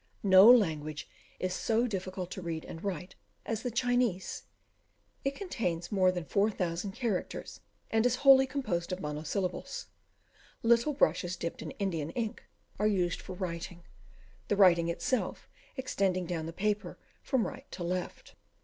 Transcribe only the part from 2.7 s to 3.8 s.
write as the